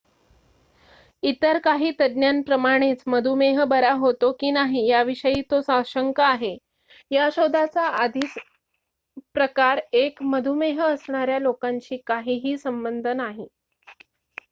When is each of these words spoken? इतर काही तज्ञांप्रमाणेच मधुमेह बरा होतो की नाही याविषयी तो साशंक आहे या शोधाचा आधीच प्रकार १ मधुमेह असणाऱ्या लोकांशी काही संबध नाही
इतर 1.23 1.57
काही 1.57 1.91
तज्ञांप्रमाणेच 1.99 3.03
मधुमेह 3.07 3.63
बरा 3.63 3.91
होतो 3.93 4.31
की 4.31 4.49
नाही 4.51 4.85
याविषयी 4.87 5.41
तो 5.51 5.61
साशंक 5.61 6.19
आहे 6.19 6.55
या 7.11 7.27
शोधाचा 7.31 7.81
आधीच 8.03 8.33
प्रकार 9.33 9.79
१ 9.93 10.23
मधुमेह 10.23 10.81
असणाऱ्या 10.85 11.37
लोकांशी 11.39 11.97
काही 12.07 12.57
संबध 12.57 13.07
नाही 13.07 13.47